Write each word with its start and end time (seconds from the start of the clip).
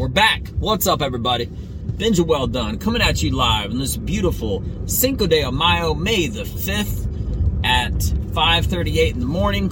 we're 0.00 0.08
back. 0.08 0.48
What's 0.58 0.86
up, 0.86 1.02
everybody? 1.02 1.44
Benja 1.44 2.24
Welldone 2.24 2.80
coming 2.80 3.02
at 3.02 3.22
you 3.22 3.32
live 3.32 3.70
on 3.70 3.78
this 3.78 3.98
beautiful 3.98 4.64
Cinco 4.86 5.26
de 5.26 5.52
Mayo, 5.52 5.92
May 5.92 6.26
the 6.26 6.44
5th 6.44 7.06
at 7.66 7.92
5.38 7.92 9.10
in 9.10 9.20
the 9.20 9.26
morning. 9.26 9.68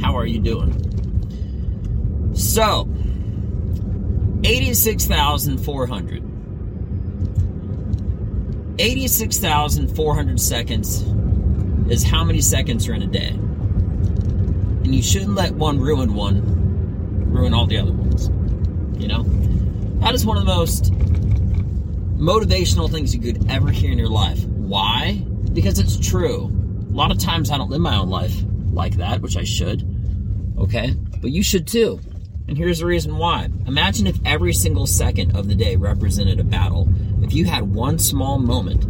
How 0.00 0.16
are 0.16 0.24
you 0.24 0.38
doing? 0.38 0.72
So, 2.34 2.88
86,400. 4.44 6.22
86,400 8.78 10.40
seconds 10.40 11.02
is 11.92 12.02
how 12.02 12.24
many 12.24 12.40
seconds 12.40 12.88
are 12.88 12.94
in 12.94 13.02
a 13.02 13.06
day. 13.06 13.28
And 13.28 14.94
you 14.94 15.02
shouldn't 15.02 15.34
let 15.34 15.52
one 15.52 15.78
ruin 15.78 16.14
one, 16.14 17.30
ruin 17.30 17.52
all 17.52 17.66
the 17.66 17.76
other 17.76 17.92
ones. 17.92 18.30
You 18.98 19.08
know? 19.08 19.22
That 20.00 20.14
is 20.14 20.26
one 20.26 20.36
of 20.36 20.44
the 20.44 20.54
most 20.54 20.92
motivational 22.18 22.90
things 22.90 23.14
you 23.14 23.20
could 23.20 23.50
ever 23.50 23.70
hear 23.70 23.90
in 23.90 23.98
your 23.98 24.08
life. 24.08 24.42
Why? 24.44 25.22
Because 25.52 25.78
it's 25.78 25.96
true. 25.96 26.50
A 26.90 26.94
lot 26.94 27.10
of 27.10 27.18
times 27.18 27.50
I 27.50 27.58
don't 27.58 27.70
live 27.70 27.80
my 27.80 27.96
own 27.96 28.08
life 28.08 28.34
like 28.72 28.96
that, 28.96 29.20
which 29.20 29.36
I 29.36 29.44
should. 29.44 29.84
Okay? 30.58 30.94
But 31.20 31.30
you 31.30 31.42
should 31.42 31.66
too. 31.66 32.00
And 32.46 32.56
here's 32.56 32.80
the 32.80 32.86
reason 32.86 33.16
why. 33.16 33.48
Imagine 33.66 34.06
if 34.06 34.18
every 34.24 34.52
single 34.52 34.86
second 34.86 35.36
of 35.36 35.48
the 35.48 35.54
day 35.54 35.76
represented 35.76 36.40
a 36.40 36.44
battle. 36.44 36.88
If 37.22 37.32
you 37.32 37.46
had 37.46 37.74
one 37.74 37.98
small 37.98 38.38
moment, 38.38 38.84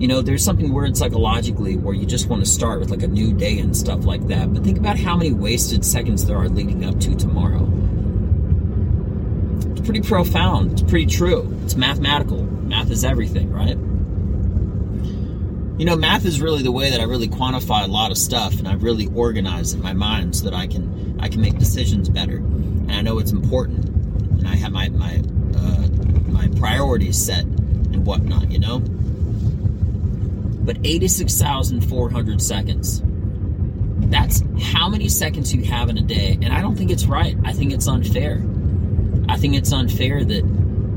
you 0.00 0.08
know, 0.08 0.20
there's 0.20 0.44
something 0.44 0.72
weird 0.72 0.96
psychologically 0.96 1.76
where 1.76 1.94
you 1.94 2.04
just 2.04 2.28
want 2.28 2.44
to 2.44 2.50
start 2.50 2.80
with 2.80 2.90
like 2.90 3.02
a 3.02 3.08
new 3.08 3.32
day 3.32 3.58
and 3.58 3.76
stuff 3.76 4.04
like 4.04 4.26
that. 4.26 4.52
But 4.52 4.64
think 4.64 4.78
about 4.78 4.98
how 4.98 5.16
many 5.16 5.32
wasted 5.32 5.84
seconds 5.84 6.26
there 6.26 6.36
are 6.36 6.48
leading 6.48 6.84
up 6.84 7.00
to 7.00 7.14
tomorrow. 7.14 7.64
Pretty 9.84 10.00
profound. 10.00 10.72
It's 10.72 10.82
pretty 10.82 11.06
true. 11.06 11.54
It's 11.64 11.76
mathematical. 11.76 12.42
Math 12.42 12.90
is 12.90 13.04
everything, 13.04 13.52
right? 13.52 13.76
You 15.78 15.84
know, 15.84 15.96
math 15.96 16.24
is 16.24 16.40
really 16.40 16.62
the 16.62 16.72
way 16.72 16.90
that 16.90 17.00
I 17.00 17.04
really 17.04 17.28
quantify 17.28 17.84
a 17.84 17.88
lot 17.88 18.10
of 18.10 18.16
stuff 18.16 18.58
and 18.58 18.66
I've 18.66 18.82
really 18.82 19.08
organize 19.14 19.74
in 19.74 19.82
my 19.82 19.92
mind 19.92 20.36
so 20.36 20.44
that 20.44 20.54
I 20.54 20.66
can 20.66 21.18
I 21.20 21.28
can 21.28 21.40
make 21.40 21.58
decisions 21.58 22.08
better. 22.08 22.36
And 22.36 22.92
I 22.92 23.02
know 23.02 23.18
it's 23.18 23.32
important. 23.32 23.84
And 23.86 24.48
I 24.48 24.54
have 24.56 24.72
my 24.72 24.88
my 24.88 25.22
uh, 25.56 25.88
my 26.28 26.48
priorities 26.58 27.22
set 27.22 27.44
and 27.44 28.06
whatnot, 28.06 28.50
you 28.50 28.60
know? 28.60 28.78
But 30.64 30.78
86,400 30.82 32.40
seconds. 32.40 33.02
That's 34.10 34.42
how 34.62 34.88
many 34.88 35.08
seconds 35.08 35.54
you 35.54 35.64
have 35.64 35.90
in 35.90 35.98
a 35.98 36.02
day. 36.02 36.38
And 36.40 36.52
I 36.54 36.62
don't 36.62 36.76
think 36.76 36.90
it's 36.90 37.04
right. 37.04 37.36
I 37.44 37.52
think 37.52 37.72
it's 37.72 37.86
unfair. 37.86 38.42
I 39.28 39.36
think 39.36 39.54
it's 39.54 39.72
unfair 39.72 40.24
that 40.24 40.44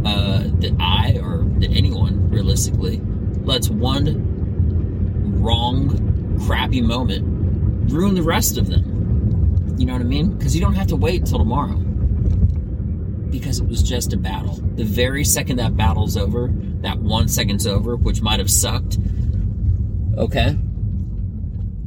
uh, 0.06 0.44
that 0.60 0.76
I 0.80 1.18
or 1.22 1.46
that 1.60 1.72
anyone 1.72 2.30
realistically 2.30 3.02
lets 3.44 3.70
one 3.70 5.42
wrong, 5.42 6.38
crappy 6.46 6.82
moment 6.82 7.92
ruin 7.92 8.16
the 8.16 8.24
rest 8.24 8.58
of 8.58 8.68
them. 8.68 9.76
You 9.78 9.86
know 9.86 9.94
what 9.94 10.02
I 10.02 10.06
mean? 10.06 10.32
Because 10.32 10.56
you 10.56 10.62
don't 10.62 10.76
have 10.76 10.88
to 10.88 10.96
wait 10.96 11.26
till 11.26 11.38
tomorrow. 11.38 11.76
Because 13.30 13.60
it 13.60 13.68
was 13.68 13.84
just 13.84 14.14
a 14.14 14.18
battle. 14.18 14.56
The 14.76 14.84
very 14.84 15.24
second 15.24 15.58
that 15.58 15.78
battle's 15.78 16.18
over, 16.18 16.50
that 16.82 17.00
one 17.00 17.28
second's 17.28 17.68
over, 17.68 17.96
which 17.96 18.22
might 18.22 18.40
have 18.40 18.50
sucked, 18.50 18.98
okay? 20.18 20.58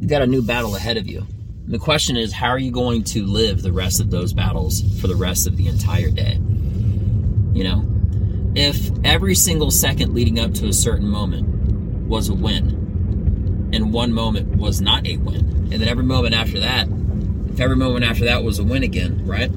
You 0.01 0.09
got 0.09 0.23
a 0.23 0.27
new 0.27 0.43
battle 0.43 0.77
ahead 0.77 0.97
of 0.97 1.07
you. 1.07 1.27
The 1.67 1.79
question 1.79 2.17
is, 2.17 2.33
how 2.33 2.49
are 2.49 2.59
you 2.59 2.73
going 2.73 3.05
to 3.05 3.25
live 3.25 3.63
the 3.63 3.73
rest 3.73 4.01
of 4.01 4.11
those 4.11 4.33
battles 4.33 4.83
for 5.01 5.07
the 5.07 5.15
rest 5.15 5.47
of 5.47 5.57
the 5.57 5.69
entire 5.69 6.11
day? 6.11 6.35
You 7.53 7.65
know? 7.65 7.87
If 8.55 8.91
every 9.05 9.37
single 9.37 9.71
second 9.71 10.13
leading 10.13 10.41
up 10.41 10.53
to 10.55 10.67
a 10.67 10.73
certain 10.73 11.07
moment 11.07 12.09
was 12.09 12.29
a 12.29 12.35
win, 12.35 13.71
and 13.73 13.93
one 13.93 14.13
moment 14.13 14.57
was 14.57 14.81
not 14.81 15.07
a 15.07 15.17
win, 15.19 15.69
and 15.73 15.75
then 15.75 15.87
every 15.87 16.03
moment 16.03 16.35
after 16.35 16.59
that, 16.59 16.89
if 17.53 17.61
every 17.61 17.77
moment 17.77 18.05
after 18.05 18.25
that 18.25 18.43
was 18.43 18.59
a 18.59 18.65
win 18.65 18.83
again, 18.83 19.25
right? 19.25 19.51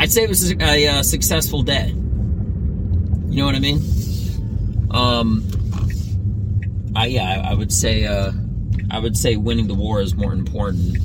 I'd 0.00 0.10
say 0.10 0.22
it 0.22 0.28
was 0.28 0.50
a, 0.50 0.86
a 0.86 1.04
successful 1.04 1.62
day. 1.62 1.88
You 1.88 3.40
know 3.40 3.46
what 3.46 3.54
I 3.54 3.60
mean? 3.60 3.82
Um, 4.90 5.44
I 6.96 7.06
yeah, 7.06 7.24
I, 7.24 7.50
I 7.50 7.54
would 7.54 7.72
say 7.72 8.06
uh, 8.06 8.32
I 8.90 8.98
would 8.98 9.16
say 9.16 9.36
winning 9.36 9.66
the 9.66 9.74
war 9.74 10.00
is 10.00 10.14
more 10.14 10.32
important 10.32 10.98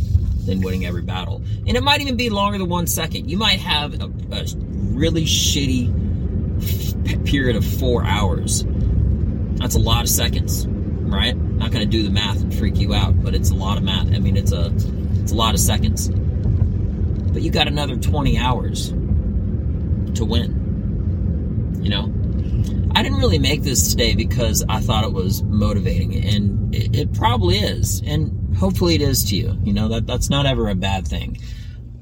than 0.45 0.61
winning 0.61 0.85
every 0.85 1.01
battle, 1.01 1.41
and 1.67 1.75
it 1.77 1.83
might 1.83 2.01
even 2.01 2.17
be 2.17 2.29
longer 2.29 2.57
than 2.57 2.69
one 2.69 2.87
second. 2.87 3.29
You 3.29 3.37
might 3.37 3.59
have 3.59 4.01
a, 4.01 4.05
a 4.31 4.45
really 4.93 5.25
shitty 5.25 6.09
period 7.25 7.55
of 7.55 7.65
four 7.65 8.03
hours. 8.03 8.65
That's 9.55 9.75
a 9.75 9.79
lot 9.79 10.01
of 10.01 10.09
seconds, 10.09 10.67
right? 10.67 11.35
Not 11.35 11.71
going 11.71 11.83
to 11.83 11.91
do 11.91 12.03
the 12.03 12.09
math 12.09 12.41
and 12.41 12.53
freak 12.53 12.77
you 12.77 12.93
out, 12.93 13.21
but 13.21 13.35
it's 13.35 13.51
a 13.51 13.55
lot 13.55 13.77
of 13.77 13.83
math. 13.83 14.07
I 14.13 14.19
mean, 14.19 14.37
it's 14.37 14.51
a 14.51 14.71
it's 15.21 15.31
a 15.31 15.35
lot 15.35 15.53
of 15.53 15.59
seconds. 15.59 16.09
But 16.09 17.41
you 17.43 17.51
got 17.51 17.67
another 17.67 17.95
20 17.95 18.37
hours 18.37 18.89
to 20.15 20.25
win. 20.25 21.79
You 21.81 21.89
know, 21.89 22.13
didn't 23.09 23.21
really 23.23 23.39
make 23.39 23.63
this 23.63 23.89
today 23.89 24.13
because 24.13 24.63
I 24.69 24.79
thought 24.81 25.03
it 25.03 25.11
was 25.11 25.41
motivating, 25.41 26.15
and 26.23 26.75
it, 26.75 26.95
it, 26.95 27.13
probably 27.13 27.57
is, 27.57 28.03
and 28.05 28.55
hopefully 28.55 28.93
it 28.93 29.01
is 29.01 29.25
to 29.25 29.35
you. 29.35 29.57
You 29.63 29.73
know 29.73 29.87
that 29.87 30.05
that's 30.05 30.29
not 30.29 30.45
ever 30.45 30.69
a 30.69 30.75
bad 30.75 31.07
thing. 31.07 31.39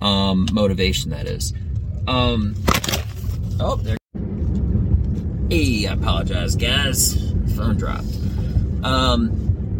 Um, 0.01 0.47
motivation, 0.51 1.11
that 1.11 1.25
is. 1.25 1.53
Um, 2.07 2.55
oh, 3.61 3.77
there. 3.77 3.97
Hey, 5.49 5.87
I 5.87 5.93
apologize, 5.93 6.57
guys. 6.57 7.31
Phone 7.55 7.77
dropped. 7.77 8.13
Um, 8.83 9.31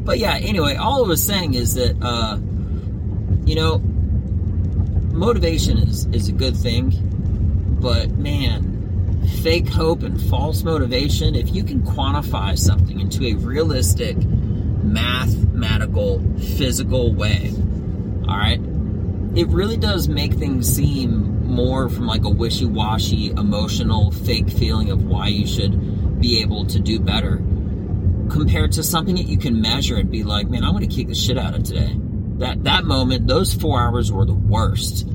but 0.06 0.20
yeah. 0.20 0.38
Anyway, 0.38 0.76
all 0.76 1.04
I 1.04 1.08
was 1.10 1.22
saying 1.22 1.56
is 1.56 1.74
that 1.74 1.98
uh, 2.02 2.38
you 3.46 3.56
know, 3.56 3.80
motivation 5.14 5.78
is 5.78 6.06
is 6.06 6.30
a 6.30 6.34
good 6.34 6.56
thing, 6.56 6.94
but 7.82 8.12
man 8.12 8.77
fake 9.28 9.68
hope 9.68 10.04
and 10.04 10.22
false 10.30 10.64
motivation, 10.64 11.36
if 11.36 11.54
you 11.54 11.64
can 11.64 11.82
quantify 11.82 12.58
something 12.58 13.00
into 13.00 13.26
a 13.26 13.34
realistic, 13.36 14.18
mathematical, 14.84 16.22
physical 16.58 17.14
way, 17.14 17.52
all 18.28 18.38
right, 18.38 18.60
it 19.36 19.48
really 19.50 19.78
does 19.78 20.08
make 20.08 20.34
things 20.34 20.68
seem 20.68 21.46
more 21.46 21.90
from 21.90 22.08
like 22.08 22.24
a 22.24 22.30
wishy 22.30 22.66
washy, 22.66 23.30
emotional, 23.32 24.12
fake 24.12 24.50
feeling 24.50 24.92
of 24.92 25.04
why 25.06 25.28
you 25.28 25.48
should 25.48 26.20
be 26.20 26.42
able 26.42 26.66
to 26.66 26.80
do 26.80 27.00
better 27.00 27.38
compared 28.30 28.72
to 28.74 28.84
something 28.84 29.16
that 29.16 29.28
you 29.28 29.38
can 29.38 29.62
measure 29.62 29.96
and 29.96 30.12
be 30.12 30.24
like, 30.24 30.50
man, 30.50 30.64
I'm 30.64 30.72
going 30.72 30.88
to 30.88 30.94
kick 30.94 31.08
the 31.08 31.16
shit 31.16 31.38
out 31.38 31.56
of 31.56 31.64
today. 31.64 31.96
That, 32.38 32.64
that 32.66 32.84
moment, 32.84 33.28
those 33.28 33.54
four 33.54 33.80
hours 33.80 34.12
were 34.12 34.26
the 34.26 34.34
worst. 34.34 35.08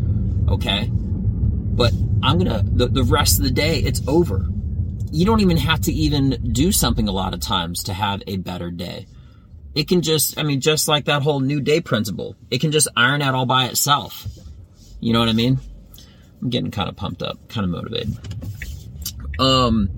Okay? 0.49 0.89
But 0.91 1.93
I'm 2.23 2.39
gonna 2.39 2.63
the, 2.65 2.89
the 2.89 3.05
rest 3.05 3.39
of 3.39 3.45
the 3.45 3.51
day 3.51 3.79
it's 3.79 4.07
over. 4.07 4.47
You 5.11 5.27
don't 5.27 5.41
even 5.41 5.57
have 5.59 5.81
to 5.83 5.93
even 5.93 6.53
do 6.53 6.73
something 6.73 7.09
a 7.09 7.13
lot 7.13 7.35
of 7.35 7.41
times 7.41 7.85
to 7.85 7.93
have 7.93 8.23
a 8.27 8.37
better 8.39 8.71
day. 8.71 9.07
It 9.75 9.89
can 9.89 10.03
just 10.03 10.39
I 10.39 10.43
mean 10.43 10.61
just 10.61 10.89
like 10.89 11.07
that 11.07 11.23
whole 11.23 11.41
new 11.41 11.61
day 11.61 11.81
principle. 11.81 12.37
It 12.51 12.61
can 12.61 12.73
just 12.73 12.89
iron 12.97 13.23
out 13.23 13.35
all 13.35 13.47
by 13.47 13.67
itself. 13.67 14.27
You 15.01 15.13
know 15.13 15.19
what 15.19 15.29
I 15.29 15.33
mean? 15.33 15.59
I'm 16.41 16.51
getting 16.51 16.71
kind 16.71 16.89
of 16.89 16.97
pumped 16.97 17.23
up, 17.23 17.49
kind 17.49 17.65
of 17.65 17.71
motivated. 17.71 18.17
Um 19.39 19.91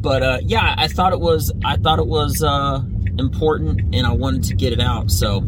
but 0.00 0.22
uh 0.22 0.38
yeah, 0.42 0.74
I 0.76 0.88
thought 0.88 1.12
it 1.12 1.20
was 1.20 1.52
I 1.64 1.76
thought 1.76 1.98
it 1.98 2.06
was 2.06 2.42
uh 2.42 2.82
important 3.18 3.94
and 3.94 4.06
I 4.06 4.12
wanted 4.12 4.44
to 4.44 4.54
get 4.54 4.72
it 4.72 4.80
out. 4.80 5.10
So 5.10 5.46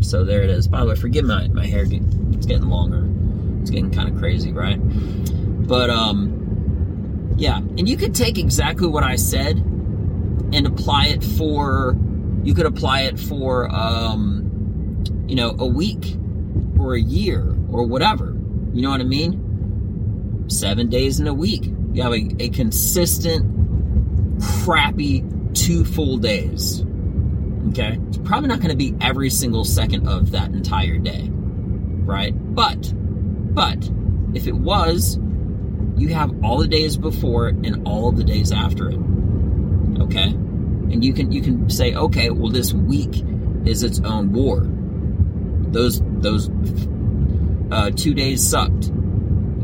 so 0.00 0.24
there 0.24 0.42
it 0.42 0.50
is. 0.50 0.68
By 0.68 0.80
the 0.80 0.86
way, 0.86 0.94
forgive 0.94 1.24
my 1.24 1.48
my 1.48 1.66
hair 1.66 1.86
it's 1.88 2.46
getting 2.46 2.68
longer. 2.68 3.15
It's 3.66 3.72
getting 3.72 3.90
kind 3.90 4.08
of 4.08 4.16
crazy, 4.16 4.52
right? 4.52 4.78
But 4.78 5.90
um, 5.90 7.34
yeah, 7.36 7.56
and 7.56 7.88
you 7.88 7.96
could 7.96 8.14
take 8.14 8.38
exactly 8.38 8.86
what 8.86 9.02
I 9.02 9.16
said 9.16 9.56
and 9.56 10.68
apply 10.68 11.06
it 11.06 11.24
for. 11.24 11.96
You 12.44 12.54
could 12.54 12.66
apply 12.66 13.00
it 13.00 13.18
for 13.18 13.68
um, 13.74 15.02
you 15.26 15.34
know, 15.34 15.56
a 15.58 15.66
week 15.66 16.16
or 16.78 16.94
a 16.94 17.00
year 17.00 17.42
or 17.72 17.84
whatever. 17.84 18.36
You 18.72 18.82
know 18.82 18.90
what 18.90 19.00
I 19.00 19.04
mean? 19.04 20.44
Seven 20.48 20.88
days 20.88 21.18
in 21.18 21.26
a 21.26 21.34
week. 21.34 21.64
You 21.92 22.02
have 22.02 22.12
a, 22.12 22.28
a 22.38 22.50
consistent, 22.50 24.40
crappy 24.62 25.24
two 25.54 25.84
full 25.84 26.18
days. 26.18 26.84
Okay? 27.70 27.98
It's 28.06 28.18
probably 28.18 28.48
not 28.48 28.60
going 28.60 28.70
to 28.70 28.76
be 28.76 28.94
every 29.00 29.30
single 29.30 29.64
second 29.64 30.06
of 30.06 30.30
that 30.30 30.50
entire 30.50 30.98
day. 30.98 31.28
Right? 31.32 32.32
But 32.54 32.92
but 33.56 33.90
if 34.34 34.46
it 34.46 34.54
was, 34.54 35.18
you 35.96 36.08
have 36.08 36.44
all 36.44 36.58
the 36.58 36.68
days 36.68 36.98
before 36.98 37.48
it 37.48 37.54
and 37.64 37.88
all 37.88 38.10
of 38.10 38.16
the 38.18 38.22
days 38.22 38.52
after 38.52 38.90
it. 38.90 38.98
Okay? 39.98 40.28
And 40.28 41.02
you 41.02 41.14
can 41.14 41.32
you 41.32 41.40
can 41.40 41.70
say, 41.70 41.94
okay, 41.94 42.28
well 42.28 42.52
this 42.52 42.74
week 42.74 43.24
is 43.64 43.82
its 43.82 43.98
own 44.00 44.34
war. 44.34 44.60
Those 45.72 46.02
those 46.18 46.50
uh, 47.72 47.90
two 47.96 48.12
days 48.12 48.46
sucked. 48.46 48.92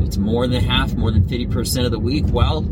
it's 0.01 0.17
more 0.17 0.47
than 0.47 0.63
half, 0.63 0.95
more 0.95 1.11
than 1.11 1.23
50% 1.25 1.85
of 1.85 1.91
the 1.91 1.99
week, 1.99 2.25
well, 2.27 2.63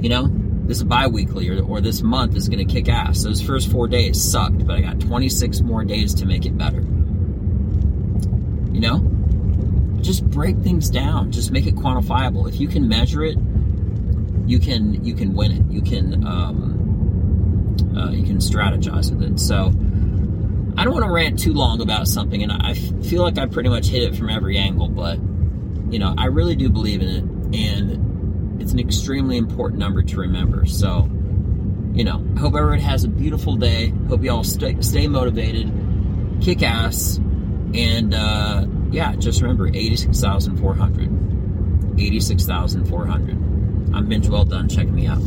you 0.00 0.08
know, 0.08 0.28
this 0.66 0.82
bi-weekly 0.82 1.48
or, 1.48 1.62
or 1.62 1.80
this 1.80 2.02
month 2.02 2.36
is 2.36 2.48
going 2.48 2.66
to 2.66 2.70
kick 2.70 2.88
ass. 2.88 3.22
Those 3.22 3.40
first 3.40 3.70
four 3.70 3.86
days 3.86 4.20
sucked, 4.20 4.66
but 4.66 4.74
I 4.74 4.80
got 4.80 4.98
26 4.98 5.60
more 5.60 5.84
days 5.84 6.14
to 6.16 6.26
make 6.26 6.46
it 6.46 6.58
better. 6.58 6.80
You 8.72 8.80
know, 8.80 9.13
just 10.04 10.28
break 10.30 10.58
things 10.58 10.90
down. 10.90 11.32
Just 11.32 11.50
make 11.50 11.66
it 11.66 11.74
quantifiable. 11.74 12.48
If 12.48 12.60
you 12.60 12.68
can 12.68 12.86
measure 12.86 13.24
it, 13.24 13.36
you 14.46 14.58
can 14.58 15.04
you 15.04 15.14
can 15.14 15.34
win 15.34 15.52
it. 15.52 15.64
You 15.72 15.82
can 15.82 16.26
um, 16.26 17.96
uh, 17.96 18.10
you 18.10 18.24
can 18.24 18.38
strategize 18.38 19.10
with 19.10 19.22
it. 19.22 19.40
So 19.40 19.72
I 20.76 20.84
don't 20.84 20.92
want 20.92 21.04
to 21.04 21.10
rant 21.10 21.38
too 21.38 21.54
long 21.54 21.80
about 21.80 22.06
something, 22.06 22.42
and 22.42 22.52
I 22.52 22.74
feel 22.74 23.22
like 23.22 23.38
I 23.38 23.46
pretty 23.46 23.70
much 23.70 23.86
hit 23.86 24.02
it 24.02 24.14
from 24.14 24.28
every 24.28 24.58
angle. 24.58 24.88
But 24.88 25.18
you 25.90 25.98
know, 25.98 26.14
I 26.16 26.26
really 26.26 26.56
do 26.56 26.68
believe 26.68 27.00
in 27.00 27.08
it, 27.08 27.24
and 27.58 28.60
it's 28.60 28.72
an 28.72 28.78
extremely 28.78 29.38
important 29.38 29.80
number 29.80 30.02
to 30.02 30.16
remember. 30.18 30.66
So 30.66 31.08
you 31.94 32.04
know, 32.04 32.24
I 32.36 32.40
hope 32.40 32.54
everyone 32.54 32.80
has 32.80 33.04
a 33.04 33.08
beautiful 33.08 33.56
day. 33.56 33.92
Hope 34.08 34.22
you 34.22 34.30
all 34.30 34.44
stay, 34.44 34.76
stay 34.80 35.06
motivated, 35.06 35.72
kick 36.42 36.62
ass, 36.62 37.20
and 37.74 38.14
uh, 38.14 38.64
yeah, 38.90 39.14
just 39.16 39.42
remember 39.42 39.68
86,400. 39.68 42.00
86,400. 42.00 43.30
I'm 43.94 44.08
Benj 44.08 44.28
Welldone. 44.28 44.74
Check 44.74 44.88
me 44.88 45.06
out. 45.06 45.20